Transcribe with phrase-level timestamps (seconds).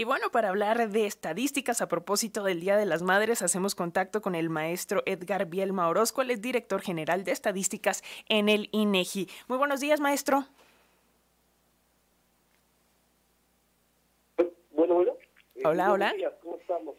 [0.00, 4.22] Y bueno, para hablar de estadísticas a propósito del Día de las Madres, hacemos contacto
[4.22, 9.28] con el maestro Edgar Bielma Orozco, el es director general de estadísticas en el INEGI.
[9.48, 10.44] Muy buenos días, maestro.
[14.70, 15.14] Bueno, bueno.
[15.68, 16.14] Hola, hola.
[16.42, 16.96] ¿Cómo estamos?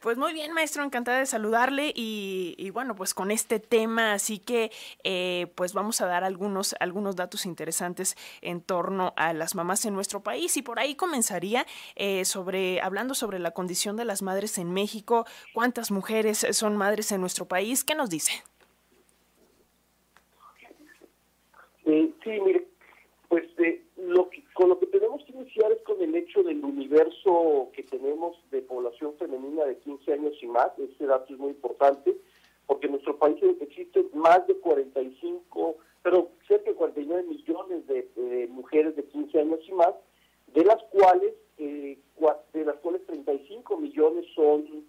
[0.00, 4.70] Pues muy bien, maestro, encantada de saludarle y, bueno, pues con este tema, así que
[5.04, 9.94] eh, pues vamos a dar algunos, algunos datos interesantes en torno a las mamás en
[9.94, 14.56] nuestro país y por ahí comenzaría eh, sobre, hablando sobre la condición de las madres
[14.56, 18.32] en México, cuántas mujeres son madres en nuestro país, ¿qué nos dice?
[21.84, 22.66] Eh, sí, mire,
[23.28, 23.44] pues
[23.96, 28.36] lo con lo que tenemos que iniciar es con el hecho del universo que tenemos
[28.50, 29.80] de población femenina de
[30.50, 30.78] 15 años y más.
[30.78, 32.16] Este dato es muy importante
[32.66, 38.94] porque en nuestro país existen más de 45, pero cerca de 49 millones de, mujeres
[38.94, 39.94] de 15 años y más,
[40.54, 41.98] de las cuales eh,
[42.52, 44.86] de las cuales 35 millones son,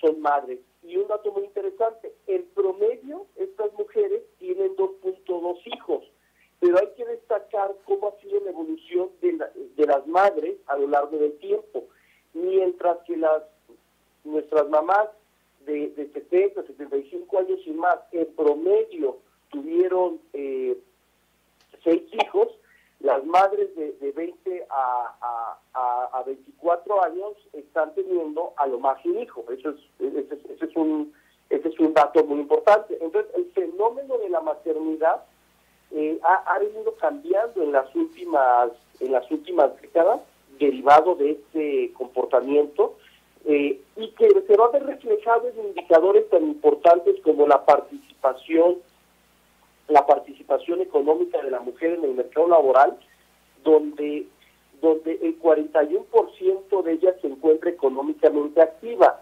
[0.00, 0.60] son madres.
[0.84, 6.04] Y un dato muy interesante, el promedio, estas mujeres tienen 2.2 hijos,
[6.60, 9.38] pero hay que destacar cómo ha sido la evolución de,
[9.76, 11.84] de las madres a lo largo del tiempo.
[12.32, 13.42] Mientras que las
[14.24, 15.08] nuestras mamás
[15.66, 19.18] de, de 70, 75 años y más, en promedio
[19.50, 20.76] tuvieron eh,
[21.82, 22.48] seis hijos,
[23.00, 29.04] las madres de, de 20 a, a, a, 24 años están teniendo a lo más
[29.04, 29.44] un hijo.
[29.50, 31.12] Eso es, ese, ese, es un,
[31.50, 32.96] ese es un dato muy importante.
[33.00, 35.22] Entonces, el fenómeno de la maternidad
[35.90, 40.20] eh, ha, ha, venido cambiando en las últimas en las últimas décadas
[40.58, 42.96] derivado de este comportamiento
[43.46, 48.76] eh, y que se va a ver reflejado en indicadores tan importantes como la participación,
[49.88, 52.98] la participación económica de la mujer en el mercado laboral,
[53.62, 54.26] donde,
[54.80, 59.20] donde el 41% de ellas se encuentra económicamente activa.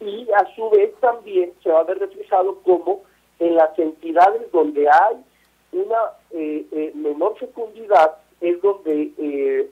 [0.00, 3.02] Y a su vez también se va a ver reflejado como
[3.38, 5.16] en las entidades donde hay
[5.72, 5.98] una
[6.30, 9.70] eh, eh, menor fecundidad es donde eh,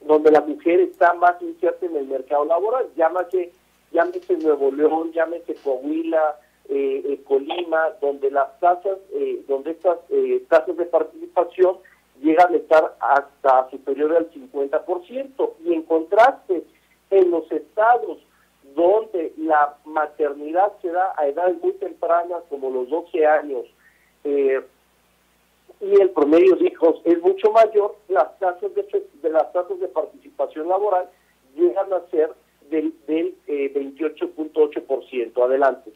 [0.00, 2.88] donde la mujer está más incierta en el mercado laboral.
[2.96, 3.52] Llámese,
[3.92, 6.36] llámese Nuevo León, llámese Coahuila,
[6.68, 11.78] eh, eh, Colima, donde las tasas, eh, donde estas eh, tasas de participación
[12.20, 15.50] llegan a estar hasta superior al 50%.
[15.64, 16.64] Y en contraste,
[17.10, 18.18] en los estados
[18.74, 23.64] donde la maternidad se da a edades muy tempranas, como los 12 años,
[24.24, 24.62] eh,
[25.80, 30.68] y el promedio de hijos es mucho mayor, las tasas de, las tasas de participación
[30.68, 31.08] laboral
[31.54, 32.32] llegan a ser
[32.70, 35.44] del, del eh, 28.8%.
[35.44, 35.92] Adelante.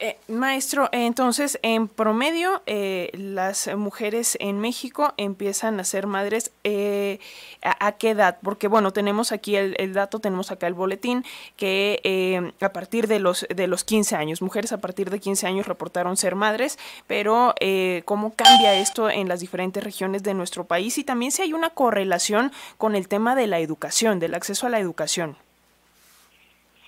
[0.00, 7.18] Eh, maestro, entonces, en promedio, eh, las mujeres en México empiezan a ser madres eh,
[7.62, 8.38] ¿a, ¿a, qué edad?
[8.42, 11.24] Porque, bueno, tenemos aquí el, dato, tenemos acá el boletín,
[11.56, 15.46] que eh, a partir de los, de los 15 años, mujeres a partir de 15
[15.46, 20.64] años reportaron ser madres, pero eh, ¿cómo cambia esto en las diferentes regiones de nuestro
[20.64, 20.98] país?
[20.98, 24.70] Y también si hay una correlación con el tema de la educación, del acceso a
[24.70, 25.36] la educación.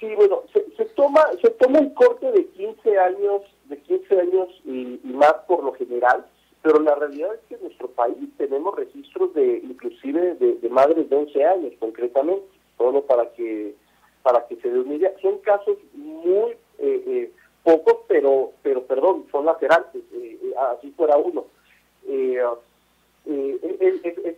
[0.01, 0.43] Sí, bueno,
[0.77, 5.35] se toma se toma un corte de 15 años, de 15 años y, y, más
[5.47, 6.25] por lo general,
[6.63, 11.17] pero la realidad es que en nuestro país tenemos registros de inclusive de, madres de
[11.17, 13.75] 11 años concretamente, solo para que
[14.23, 15.13] para que se dé una idea.
[15.23, 17.33] Son casos muy eh, eh,
[17.63, 20.39] pocos, pero pero perdón, son laterantes, eh,
[20.73, 21.47] así fuera uno.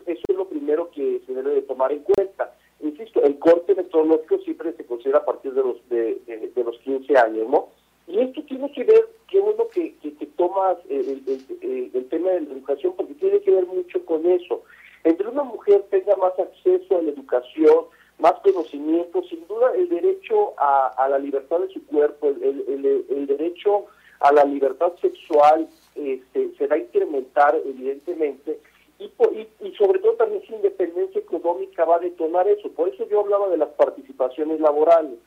[0.07, 4.39] eso es lo primero que se debe de tomar en cuenta insisto, el corte metodológico
[4.39, 7.69] siempre se considera a partir de los de, de, de los 15 años, ¿no?
[8.07, 12.09] Y esto tiene que ver, qué bueno que, que, que tomas el, el, el, el,
[12.09, 14.63] tema de la educación, porque tiene que ver mucho con eso.
[15.05, 17.85] Entre una mujer tenga más acceso a la educación,
[18.19, 22.65] más conocimiento, sin duda el derecho a, a la libertad de su cuerpo, el,
[23.11, 23.87] el, derecho
[24.21, 28.59] a la libertad sexual este, se va a incrementar evidentemente,
[28.99, 31.48] y, y, y, sobre todo también su independencia económica
[31.85, 32.71] va a detonar eso.
[32.73, 35.19] Por eso yo hablaba de las participaciones laborales,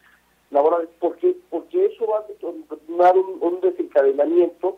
[0.50, 4.78] laborales porque porque eso va a detonar un, desencadenamiento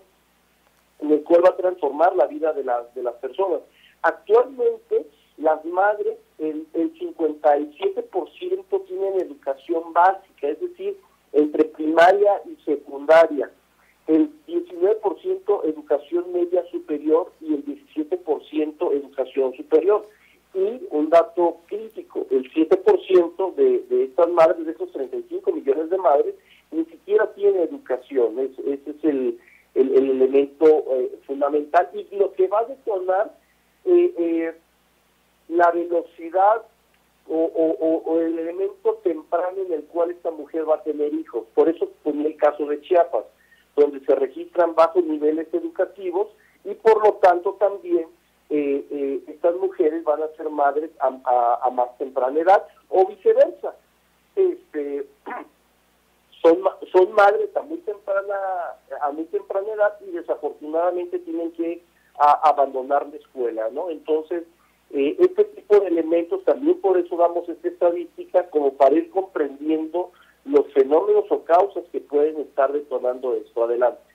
[0.99, 3.61] en el cual va a transformar la vida de, la, de las personas.
[4.01, 5.05] Actualmente
[5.37, 10.99] las madres, el, el 57% tienen educación básica, es decir,
[11.31, 13.49] entre primaria y secundaria
[14.07, 20.07] el 19% educación media superior y el 17% educación superior.
[20.53, 21.57] Y un dato
[22.13, 26.35] crítico, el 7% de, de estas madres, de estos 35 millones de madres,
[26.71, 28.39] ni siquiera tiene educación.
[28.39, 29.39] Es, ese es el,
[29.75, 31.89] el, el elemento eh, fundamental.
[31.93, 33.35] Y lo que va a detonar
[33.85, 34.53] eh, eh,
[35.49, 36.63] la velocidad
[37.29, 41.45] o, el elemento temprano en el cual esta mujer va a tener hijos.
[41.53, 43.23] Por eso ponía el caso de Chiapas,
[43.75, 46.27] donde se registran bajos niveles educativos
[46.65, 48.07] y por lo tanto también
[48.49, 53.75] eh, estas mujeres van a ser madres a, más temprana edad o viceversa.
[54.37, 55.05] Este,
[56.41, 56.59] son,
[56.93, 58.35] son madres a muy temprana
[59.01, 61.83] a muy temprana edad y desafortunadamente tienen que
[62.17, 63.89] abandonar la escuela, ¿no?
[63.89, 64.43] Entonces,
[64.91, 70.11] eh, este tipo de elementos, también por eso damos esta estadística, como para ir comprendiendo
[70.45, 73.65] los fenómenos o causas que pueden estar detonando esto.
[73.65, 74.12] Adelante.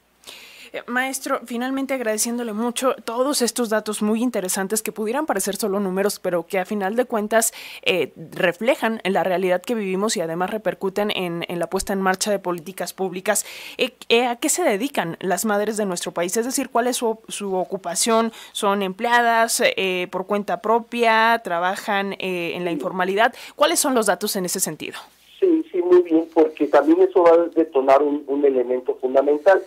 [0.73, 6.19] Eh, maestro, finalmente agradeciéndole mucho todos estos datos muy interesantes que pudieran parecer solo números,
[6.19, 10.51] pero que a final de cuentas eh, reflejan en la realidad que vivimos y además
[10.51, 13.45] repercuten en, la puesta en marcha de políticas públicas.
[13.79, 16.37] Eh, ¿A qué se dedican las madres de nuestro país?
[16.37, 18.33] Es decir, ¿cuál es su, su ocupación?
[18.53, 19.63] ¿Son empleadas
[20.11, 21.41] por cuenta propia?
[21.43, 23.35] ¿Trabajan en la informalidad?
[23.57, 24.99] ¿Cuáles son los datos en ese sentido?
[25.41, 29.63] Sí, sí, muy bien, porque también eso va a detonar un, un elemento fundamental.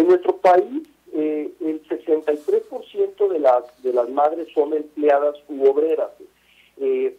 [0.00, 6.08] En nuestro país, eh, el 63% de las, de las madres son empleadas u obreras,
[6.78, 7.18] eh,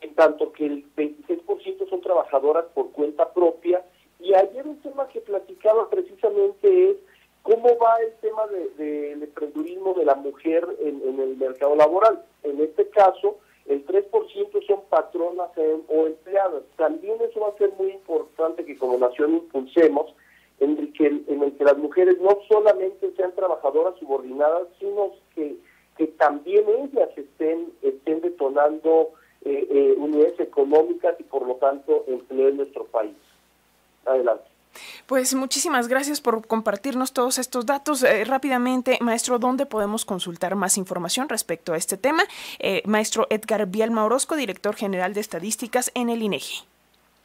[0.00, 3.84] en tanto que el 26% son trabajadoras por cuenta propia.
[4.20, 6.98] Y ayer un tema que platicaba precisamente es
[7.42, 12.22] cómo va el tema del de, emprendurismo de la mujer en, en, el mercado laboral.
[12.44, 15.50] En este caso, el 3% son patronas
[15.88, 16.62] o empleadas.
[16.76, 20.14] También eso va a ser muy importante que como nación impulsemos
[20.60, 25.56] en el que, en el que las mujeres no solamente sean trabajadoras subordinadas, sino que,
[25.96, 29.12] que también ellas estén, estén detonando
[29.42, 33.14] eh, eh, unidades económicas y por lo tanto empleo en nuestro país.
[34.04, 34.44] Adelante.
[35.06, 38.02] Pues muchísimas gracias por compartirnos todos estos datos.
[38.02, 42.22] Eh, rápidamente, maestro, ¿dónde podemos consultar más información respecto a este tema?
[42.84, 46.69] maestro Edgar Bielma Orozco, director general de estadísticas en el INEGI.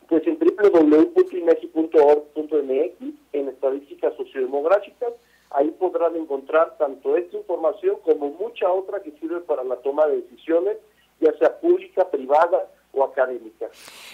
[0.07, 2.93] Pues en www.inegi.org.mx,
[3.33, 5.13] en estadísticas sociodemográficas,
[5.51, 10.21] ahí podrán encontrar tanto esta información como mucha otra que sirve para la toma de
[10.21, 10.77] decisiones,
[11.19, 13.69] ya sea pública, privada o académica.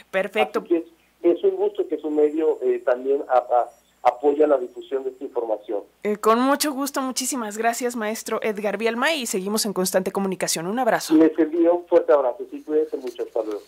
[0.09, 0.63] Perfecto.
[1.21, 3.23] es, un gusto que su medio eh, también
[4.03, 5.83] apoya la difusión de esta información.
[6.03, 10.67] Eh, con mucho gusto, muchísimas gracias, maestro Edgar Bielma, y seguimos en constante comunicación.
[10.67, 11.15] Un abrazo.
[11.15, 12.45] Les envío un fuerte abrazo.
[12.49, 13.23] Sí, cuídense mucho.
[13.23, 13.61] Hasta luego.